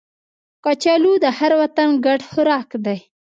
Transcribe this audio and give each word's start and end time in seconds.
کچالو 0.63 1.13
د 1.23 1.25
هر 1.37 1.51
وطن 1.61 1.89
ګډ 2.05 2.19
خوراک 2.29 2.69
دی 2.85 2.97